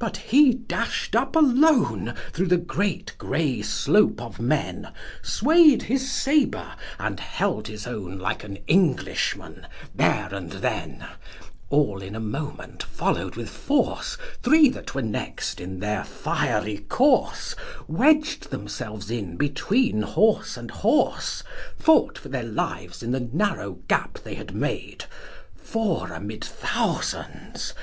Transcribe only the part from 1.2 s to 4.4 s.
alone Thro' the great gray slope of